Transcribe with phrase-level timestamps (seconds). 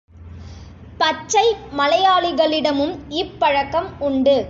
[0.97, 1.45] பச்சை
[1.77, 4.35] மலையாளிகளிடமும் இப் பழக்கம் உண்டு.